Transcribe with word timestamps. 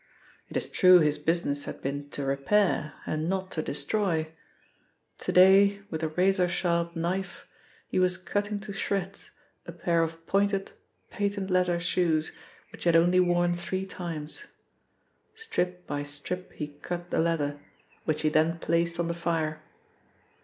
It 0.49 0.57
is 0.57 0.67
true 0.67 0.99
his 0.99 1.19
business 1.19 1.65
had 1.65 1.83
been 1.83 2.09
to 2.09 2.25
repair, 2.25 2.93
and 3.05 3.29
not 3.29 3.51
to 3.51 3.61
destroy. 3.61 4.31
To 5.19 5.31
day, 5.31 5.81
with 5.91 6.01
a 6.01 6.07
razor 6.07 6.47
sharp 6.49 6.95
knife, 6.95 7.47
he 7.87 7.99
was 7.99 8.17
cutting 8.17 8.59
to 8.61 8.73
shreds 8.73 9.29
a 9.67 9.71
pair 9.71 10.01
of 10.01 10.25
pointed 10.25 10.71
patent 11.11 11.51
leather 11.51 11.79
shoes 11.79 12.31
which 12.71 12.85
he 12.85 12.87
had 12.87 12.95
only 12.95 13.19
worn 13.19 13.53
three 13.53 13.85
times. 13.85 14.45
Strip 15.35 15.85
by 15.85 16.01
strip 16.01 16.51
he 16.53 16.69
cut 16.81 17.11
the 17.11 17.19
leather, 17.19 17.59
which 18.05 18.23
he 18.23 18.29
then 18.29 18.57
placed 18.57 18.99
on 18.99 19.07
the 19.07 19.13
fire. 19.13 19.61